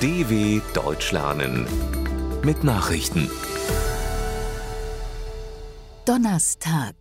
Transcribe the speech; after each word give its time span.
DW 0.00 0.60
Deutsch 0.74 1.10
lernen 1.10 1.66
mit 2.44 2.62
Nachrichten. 2.62 3.28
Donnerstag, 6.04 6.94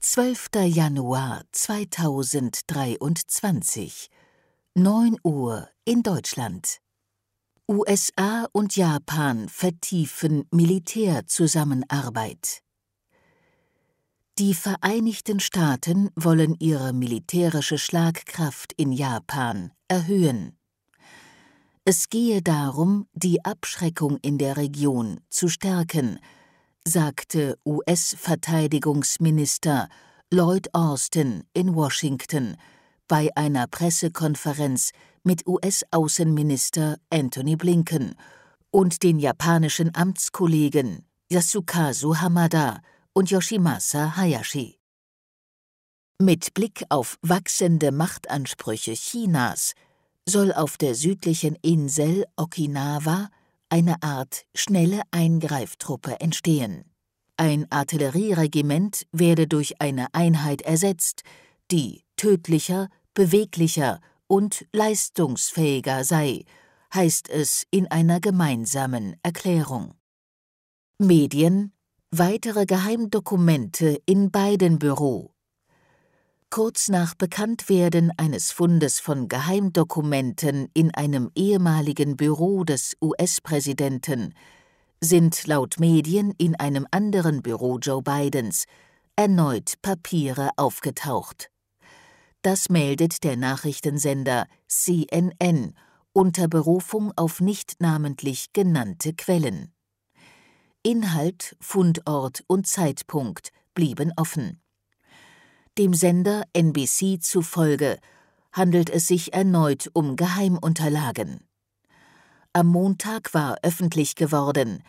12. 0.00 0.50
Januar 0.66 1.42
2023, 1.50 4.08
9 4.76 5.16
Uhr 5.24 5.68
in 5.84 6.04
Deutschland. 6.04 6.78
USA 7.68 8.46
und 8.52 8.76
Japan 8.76 9.48
vertiefen 9.48 10.44
Militärzusammenarbeit. 10.52 12.62
Die 14.38 14.54
Vereinigten 14.54 15.40
Staaten 15.40 16.10
wollen 16.14 16.54
ihre 16.60 16.92
militärische 16.92 17.76
Schlagkraft 17.76 18.72
in 18.76 18.92
Japan 18.92 19.72
erhöhen. 19.88 20.56
Es 21.88 22.08
gehe 22.08 22.42
darum, 22.42 23.06
die 23.12 23.44
Abschreckung 23.44 24.16
in 24.16 24.38
der 24.38 24.56
Region 24.56 25.20
zu 25.30 25.46
stärken, 25.46 26.18
sagte 26.84 27.60
US-Verteidigungsminister 27.64 29.88
Lloyd 30.32 30.74
Austin 30.74 31.44
in 31.52 31.76
Washington 31.76 32.56
bei 33.06 33.30
einer 33.36 33.68
Pressekonferenz 33.68 34.90
mit 35.22 35.46
US-Außenminister 35.46 36.96
Anthony 37.08 37.54
Blinken 37.54 38.16
und 38.72 39.04
den 39.04 39.20
japanischen 39.20 39.94
Amtskollegen 39.94 41.06
Yasukazu 41.30 42.20
Hamada 42.20 42.80
und 43.12 43.30
Yoshimasa 43.30 44.16
Hayashi. 44.16 44.80
Mit 46.18 46.52
Blick 46.52 46.82
auf 46.88 47.16
wachsende 47.22 47.92
Machtansprüche 47.92 48.94
Chinas 48.94 49.74
soll 50.28 50.52
auf 50.52 50.76
der 50.76 50.94
südlichen 50.94 51.56
Insel 51.62 52.26
Okinawa 52.36 53.28
eine 53.68 54.02
Art 54.02 54.44
schnelle 54.54 55.02
Eingreiftruppe 55.10 56.20
entstehen. 56.20 56.84
Ein 57.36 57.70
Artillerieregiment 57.70 59.06
werde 59.12 59.46
durch 59.46 59.80
eine 59.80 60.12
Einheit 60.14 60.62
ersetzt, 60.62 61.22
die 61.70 62.02
tödlicher, 62.16 62.88
beweglicher 63.14 64.00
und 64.26 64.66
leistungsfähiger 64.72 66.04
sei, 66.04 66.44
heißt 66.94 67.28
es 67.28 67.64
in 67.70 67.90
einer 67.90 68.20
gemeinsamen 68.20 69.16
Erklärung. 69.22 69.94
Medien 70.98 71.72
weitere 72.10 72.64
Geheimdokumente 72.64 74.00
in 74.06 74.30
beiden 74.30 74.78
Büro 74.78 75.35
Kurz 76.50 76.88
nach 76.88 77.14
Bekanntwerden 77.14 78.12
eines 78.16 78.52
Fundes 78.52 79.00
von 79.00 79.28
Geheimdokumenten 79.28 80.68
in 80.74 80.94
einem 80.94 81.30
ehemaligen 81.34 82.16
Büro 82.16 82.64
des 82.64 82.96
US-Präsidenten 83.02 84.32
sind 85.00 85.46
laut 85.46 85.78
Medien 85.78 86.32
in 86.38 86.54
einem 86.54 86.86
anderen 86.90 87.42
Büro 87.42 87.78
Joe 87.78 88.00
Bidens 88.00 88.64
erneut 89.16 89.74
Papiere 89.82 90.50
aufgetaucht. 90.56 91.50
Das 92.42 92.68
meldet 92.68 93.24
der 93.24 93.36
Nachrichtensender 93.36 94.46
CNN 94.68 95.74
unter 96.12 96.48
Berufung 96.48 97.12
auf 97.16 97.40
nicht 97.40 97.80
namentlich 97.80 98.52
genannte 98.52 99.12
Quellen. 99.14 99.74
Inhalt, 100.82 101.56
Fundort 101.60 102.44
und 102.46 102.66
Zeitpunkt 102.66 103.50
blieben 103.74 104.12
offen. 104.16 104.62
Dem 105.78 105.92
Sender 105.92 106.44
NBC 106.54 107.20
zufolge 107.20 107.98
handelt 108.50 108.88
es 108.88 109.08
sich 109.08 109.34
erneut 109.34 109.90
um 109.92 110.16
Geheimunterlagen. 110.16 111.40
Am 112.54 112.68
Montag 112.68 113.34
war 113.34 113.58
öffentlich 113.62 114.14
geworden, 114.14 114.82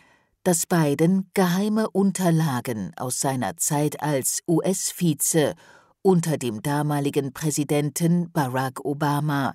dass 0.44 0.64
Biden 0.64 1.28
geheime 1.34 1.90
Unterlagen 1.90 2.92
aus 2.96 3.20
seiner 3.20 3.58
Zeit 3.58 4.02
als 4.02 4.40
US-Vize 4.48 5.54
unter 6.00 6.38
dem 6.38 6.62
damaligen 6.62 7.34
Präsidenten 7.34 8.32
Barack 8.32 8.82
Obama 8.82 9.54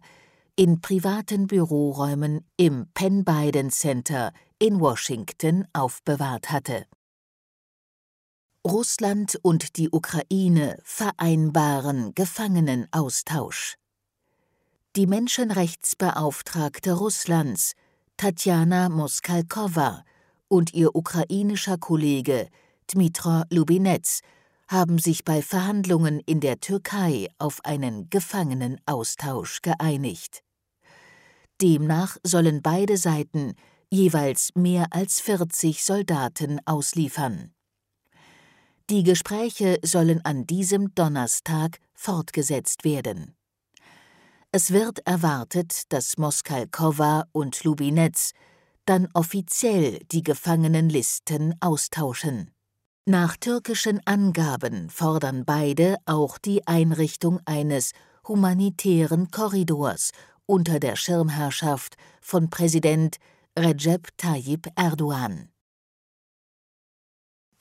in 0.56 0.82
privaten 0.82 1.48
Büroräumen 1.48 2.46
im 2.58 2.86
Penn 2.94 3.26
Biden 3.26 3.72
Center 3.72 4.34
in 4.60 4.80
Washington 4.80 5.66
aufbewahrt 5.74 6.52
hatte 6.52 6.86
Russland 8.66 9.38
und 9.42 9.76
die 9.76 9.90
Ukraine 9.92 10.80
vereinbaren 10.86 12.16
Gefangenenaustausch. 12.16 13.76
Die 14.96 15.06
Menschenrechtsbeauftragte 15.06 16.94
Russlands, 16.94 17.74
Tatjana 18.16 18.88
Moskalkowa, 18.88 20.06
und 20.48 20.74
ihr 20.74 20.96
ukrainischer 20.96 21.78
Kollege 21.78 22.48
Dmitro 22.88 23.44
Lubinetz 23.50 24.22
haben 24.70 24.98
sich 24.98 25.26
bei 25.26 25.42
Verhandlungen 25.42 26.22
in 26.22 26.40
der 26.40 26.62
Türkei 26.62 27.28
auf 27.40 27.60
einen 27.66 28.10
Gefangenenaustausch 28.10 29.62
geeinigt. 29.62 30.42
Demnach 31.62 32.16
sollen 32.24 32.62
beide 32.62 32.96
Seiten 32.96 33.56
jeweils 33.90 34.52
mehr 34.56 34.88
als 34.92 35.20
40 35.20 35.84
Soldaten 35.84 36.62
ausliefern. 36.66 37.54
Die 38.90 39.04
Gespräche 39.04 39.80
sollen 39.84 40.24
an 40.26 40.46
diesem 40.46 40.94
Donnerstag 40.94 41.80
fortgesetzt 41.94 42.84
werden. 42.84 43.36
Es 44.52 44.72
wird 44.72 45.00
erwartet, 45.08 45.92
dass 45.94 46.18
Moskalkowa 46.18 47.26
und 47.32 47.64
Lubinetz 47.64 48.34
dann 48.86 49.08
offiziell 49.14 50.00
die 50.12 50.22
Gefangenenlisten 50.22 51.56
austauschen. 51.62 52.52
Nach 53.06 53.38
türkischen 53.38 54.00
Angaben 54.06 54.90
fordern 54.90 55.46
beide 55.46 55.98
auch 56.06 56.38
die 56.38 56.68
Einrichtung 56.68 57.40
eines 57.46 57.92
humanitären 58.28 59.32
Korridors 59.32 60.12
unter 60.46 60.80
der 60.80 60.98
Schirmherrschaft 60.98 61.96
von 62.22 62.50
Präsident 62.50 63.18
Recep 63.58 64.10
Tayyip 64.18 64.68
Erdogan. 64.76 65.53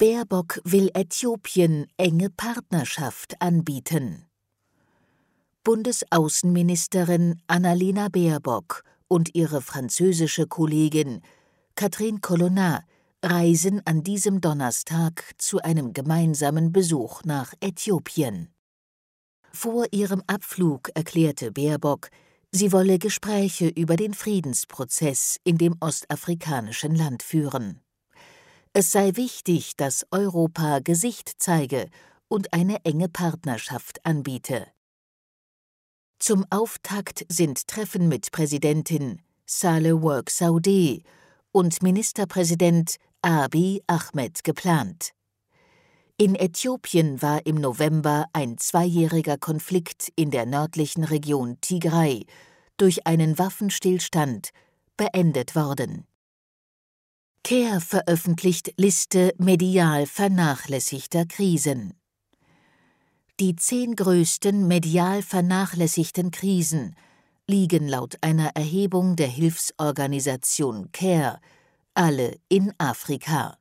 Baerbock 0.02 0.60
will 0.64 0.90
Äthiopien 0.94 1.86
enge 1.96 2.28
Partnerschaft 2.28 3.40
anbieten. 3.40 4.26
Bundesaußenministerin 5.62 7.40
Annalena 7.46 8.08
Baerbock 8.08 8.82
und 9.06 9.36
ihre 9.36 9.62
französische 9.62 10.48
Kollegin 10.48 11.20
Catherine 11.76 12.18
Colonna 12.18 12.82
reisen 13.22 13.80
an 13.84 14.02
diesem 14.02 14.40
Donnerstag 14.40 15.22
zu 15.38 15.62
einem 15.62 15.92
gemeinsamen 15.92 16.72
Besuch 16.72 17.22
nach 17.22 17.54
Äthiopien. 17.60 18.52
Vor 19.52 19.86
ihrem 19.92 20.24
Abflug 20.26 20.90
erklärte 20.96 21.52
Baerbock, 21.52 22.10
sie 22.50 22.72
wolle 22.72 22.98
Gespräche 22.98 23.68
über 23.68 23.94
den 23.94 24.14
Friedensprozess 24.14 25.38
in 25.44 25.58
dem 25.58 25.76
ostafrikanischen 25.78 26.96
Land 26.96 27.22
führen. 27.22 27.82
Es 28.74 28.90
sei 28.90 29.16
wichtig, 29.16 29.76
dass 29.76 30.06
Europa 30.10 30.78
Gesicht 30.78 31.30
zeige 31.36 31.90
und 32.28 32.54
eine 32.54 32.82
enge 32.86 33.10
Partnerschaft 33.10 34.04
anbiete. 34.06 34.66
Zum 36.18 36.46
Auftakt 36.48 37.26
sind 37.28 37.68
Treffen 37.68 38.08
mit 38.08 38.32
Präsidentin 38.32 39.20
Saleh 39.44 40.00
Work 40.00 40.30
Saudi 40.30 41.02
und 41.50 41.82
Ministerpräsident 41.82 42.96
Abiy 43.20 43.82
Ahmed 43.86 44.42
geplant. 44.42 45.10
In 46.16 46.34
Äthiopien 46.34 47.20
war 47.20 47.44
im 47.44 47.56
November 47.56 48.24
ein 48.32 48.56
zweijähriger 48.56 49.36
Konflikt 49.36 50.10
in 50.16 50.30
der 50.30 50.46
nördlichen 50.46 51.04
Region 51.04 51.60
Tigray 51.60 52.24
durch 52.78 53.06
einen 53.06 53.38
Waffenstillstand 53.38 54.48
beendet 54.96 55.54
worden. 55.54 56.06
CARE 57.44 57.80
veröffentlicht 57.80 58.72
Liste 58.76 59.34
medial 59.36 60.06
vernachlässigter 60.06 61.26
Krisen. 61.26 61.94
Die 63.40 63.56
zehn 63.56 63.96
größten 63.96 64.68
medial 64.68 65.22
vernachlässigten 65.22 66.30
Krisen 66.30 66.94
liegen 67.48 67.88
laut 67.88 68.16
einer 68.20 68.50
Erhebung 68.54 69.16
der 69.16 69.26
Hilfsorganisation 69.26 70.92
CARE 70.92 71.40
alle 71.94 72.36
in 72.48 72.72
Afrika. 72.78 73.58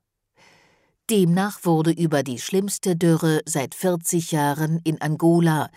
Demnach 1.09 1.65
wurde 1.65 1.91
über 1.91 2.21
die 2.21 2.37
schlimmste 2.37 2.95
Dürre 2.95 3.41
seit 3.47 3.73
40 3.73 4.31
Jahren 4.31 4.79
in 4.83 5.01
Angola 5.01 5.71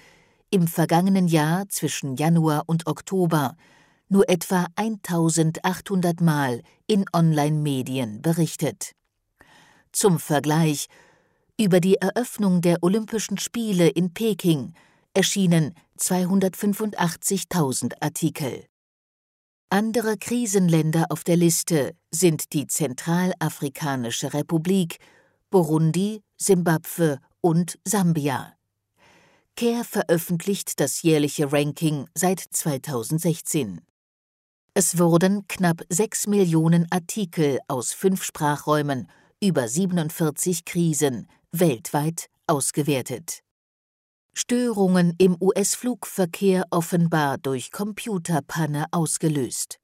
im 0.51 0.69
vergangenen 0.69 1.27
Jahr 1.27 1.71
zwischen 1.71 2.17
Januar 2.17 2.65
und 2.67 2.87
Oktober 2.87 3.57
nur 4.09 4.29
etwa 4.29 4.67
1800 4.77 6.21
Mal 6.21 6.63
in 6.87 7.05
Online-Medien 7.13 8.23
berichtet. 8.23 8.93
Zum 9.93 10.19
Vergleich 10.19 10.89
über 11.59 11.81
die 11.81 11.97
Eröffnung 11.97 12.61
der 12.61 12.83
Olympischen 12.83 13.39
Spiele 13.39 13.89
in 13.89 14.13
Peking 14.13 14.75
erschienen 15.15 15.75
285.000 15.99 17.95
Artikel. 18.01 18.65
Andere 19.71 20.17
Krisenländer 20.17 21.07
auf 21.11 21.25
der 21.25 21.37
Liste 21.37 21.97
sind 22.11 22.53
die 22.53 22.67
Zentralafrikanische 22.67 24.35
Republik, 24.35 24.99
Burundi, 25.51 26.23
Simbabwe 26.37 27.21
und 27.41 27.79
Sambia. 27.85 28.55
CARE 29.57 29.85
veröffentlicht 29.85 30.81
das 30.81 31.03
jährliche 31.03 31.53
Ranking 31.53 32.09
seit 32.15 32.41
2016. 32.41 33.81
Es 34.77 34.99
wurden 34.99 35.47
knapp 35.47 35.83
sechs 35.89 36.27
Millionen 36.27 36.91
Artikel 36.91 37.61
aus 37.69 37.93
fünf 37.93 38.25
Sprachräumen 38.25 39.09
über 39.41 39.69
47 39.69 40.65
Krisen 40.65 41.29
weltweit 41.53 42.29
ausgewertet. 42.49 43.45
Störungen 44.35 45.15
im 45.19 45.37
US-Flugverkehr 45.41 46.65
offenbar 46.71 47.39
durch 47.39 47.71
Computerpanne 47.71 48.87
ausgelöst. 48.91 49.79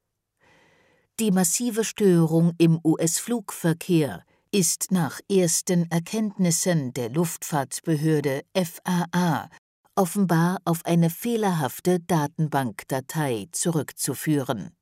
Die 1.21 1.31
massive 1.31 1.85
Störung 1.85 2.55
im 2.59 2.81
US-Flugverkehr 2.83 4.25
ist 4.51 4.91
nach 4.91 5.21
ersten 5.31 5.89
Erkenntnissen 5.93 6.93
der 6.95 7.11
Luftfahrtbehörde 7.11 8.43
FAA 8.57 9.51
offenbar 9.95 10.59
auf 10.65 10.85
eine 10.85 11.11
fehlerhafte 11.11 12.01
Datenbankdatei 12.01 13.47
zurückzuführen. 13.53 14.73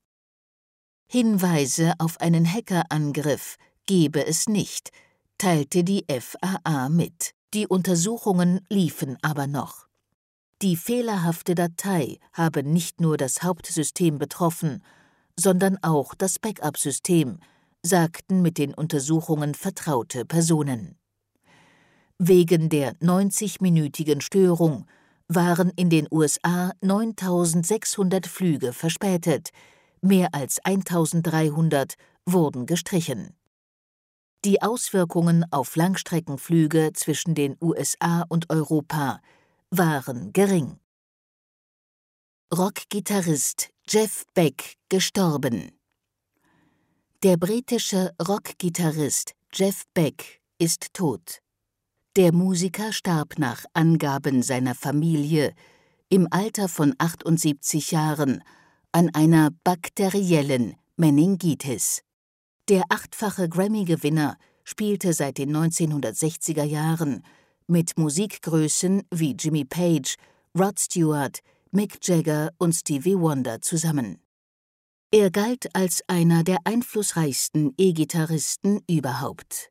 Hinweise 1.11 1.95
auf 1.99 2.21
einen 2.21 2.45
Hackerangriff 2.45 3.57
gebe 3.87 4.27
es 4.27 4.47
nicht, 4.47 4.91
teilte 5.39 5.83
die 5.83 6.05
FAA 6.07 6.91
mit. 6.91 7.31
Die 7.55 7.67
Untersuchungen 7.67 8.61
liefen 8.69 9.17
aber 9.23 9.47
noch. 9.47 9.87
Die 10.61 10.77
fehlerhafte 10.77 11.55
Datei 11.55 12.19
habe 12.35 12.63
nicht 12.63 13.01
nur 13.01 13.17
das 13.17 13.43
Hauptsystem 13.43 14.19
betroffen, 14.19 14.85
sondern 15.35 15.79
auch 15.83 16.15
das 16.15 16.39
Backup-System, 16.39 17.39
sagten 17.83 18.43
mit 18.43 18.59
den 18.59 18.75
Untersuchungen 18.75 19.55
vertraute 19.55 20.27
Personen. 20.27 20.99
Wegen 22.19 22.69
der 22.69 22.93
90-minütigen 22.97 24.21
Störung 24.21 24.85
waren 25.27 25.71
in 25.71 25.89
den 25.89 26.07
USA 26.11 26.73
9600 26.83 28.27
Flüge 28.27 28.75
verspätet, 28.75 29.53
mehr 30.03 30.29
als 30.33 30.59
1300 30.65 31.95
wurden 32.27 32.67
gestrichen. 32.67 33.35
Die 34.45 34.62
Auswirkungen 34.62 35.45
auf 35.50 35.75
Langstreckenflüge 35.77 36.93
zwischen 36.95 37.35
den 37.35 37.56
USA 37.61 38.25
und 38.29 38.50
Europa 38.50 39.21
waren 39.71 40.33
gering. 40.33 40.79
Rockgitarrist 42.56 43.71
Jeff 43.89 44.25
Beck 44.35 44.77
gestorben. 44.89 45.73
Der 47.23 47.37
britische 47.37 48.15
Rockgitarrist 48.27 49.33
Jeff 49.53 49.85
Beck 49.93 50.41
ist 50.59 50.95
tot. 50.95 51.41
Der 52.17 52.33
Musiker 52.33 52.93
starb 52.93 53.39
nach 53.39 53.65
Angaben 53.75 54.43
seiner 54.43 54.75
Familie 54.75 55.53
im 56.09 56.27
Alter 56.31 56.69
von 56.69 56.95
78 56.99 57.91
Jahren 57.91 58.43
an 58.93 59.11
einer 59.14 59.50
bakteriellen 59.64 60.76
Meningitis. 60.96 62.02
Der 62.69 62.82
achtfache 62.88 63.49
Grammy-Gewinner 63.49 64.37
spielte 64.64 65.12
seit 65.12 65.38
den 65.38 65.56
1960er 65.56 66.64
Jahren 66.64 67.23
mit 67.67 67.99
Musikgrößen 67.99 69.02
wie 69.11 69.37
Jimmy 69.38 69.64
Page, 69.64 70.17
Rod 70.58 70.79
Stewart, 70.79 71.40
Mick 71.70 71.99
Jagger 72.02 72.50
und 72.58 72.73
Stevie 72.75 73.19
Wonder 73.19 73.61
zusammen. 73.61 74.20
Er 75.11 75.31
galt 75.31 75.75
als 75.75 76.02
einer 76.06 76.44
der 76.44 76.58
einflussreichsten 76.64 77.73
E-Gitarristen 77.79 78.81
überhaupt. 78.88 79.70